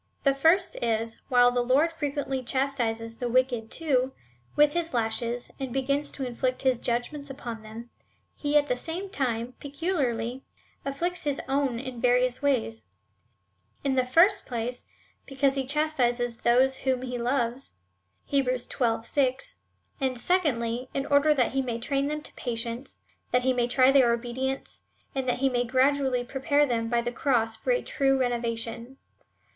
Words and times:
The 0.23 0.33
first 0.33 0.77
is, 0.81 1.17
that 1.17 1.21
w^hile 1.29 1.53
the 1.53 1.61
Lord 1.61 1.93
frequently 1.93 2.41
chas 2.41 2.73
tises 2.73 3.19
the 3.19 3.29
wicked, 3.29 3.69
too, 3.69 4.13
with 4.55 4.73
his 4.73 4.95
lashes, 4.95 5.51
and 5.59 5.71
begins 5.71 6.09
to 6.13 6.25
inflict 6.25 6.63
his 6.63 6.79
judgments 6.79 7.29
upon 7.29 7.61
them, 7.61 7.91
he 8.35 8.57
at 8.57 8.65
the 8.65 8.75
same 8.75 9.11
time 9.11 9.53
peculiarly 9.59 10.41
afflicts 10.83 11.25
his 11.25 11.39
own 11.47 11.77
in 11.77 12.01
various 12.01 12.41
ways;— 12.41 12.83
in 13.83 13.93
the 13.93 14.03
first 14.03 14.47
place, 14.47 14.87
because 15.27 15.53
he 15.53 15.67
chastises 15.67 16.37
those 16.37 16.77
whom 16.77 17.03
he 17.03 17.19
loves, 17.19 17.73
(Heb. 18.31 18.49
xii. 18.57 19.01
6;) 19.03 19.57
and 20.01 20.19
secondly, 20.19 20.89
in 20.95 21.05
order 21.05 21.31
that 21.35 21.51
he 21.51 21.61
may 21.61 21.77
train 21.77 22.07
them 22.07 22.23
to 22.23 22.33
patience, 22.33 23.01
that 23.29 23.43
he 23.43 23.53
may 23.53 23.67
try 23.67 23.91
their 23.91 24.11
obedience, 24.11 24.81
and 25.13 25.27
tliat 25.27 25.35
he 25.35 25.49
may 25.49 25.63
gradually 25.63 26.23
prepare 26.23 26.65
them 26.65 26.89
by 26.89 27.01
the 27.01 27.11
cross 27.11 27.55
for 27.55 27.69
a 27.69 27.83
true 27.83 28.19
renovation. 28.19 28.97